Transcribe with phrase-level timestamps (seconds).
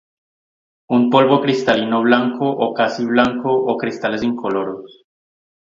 [0.89, 5.03] Un polvo cristalino blanco o casi blanco o cristales incoloros.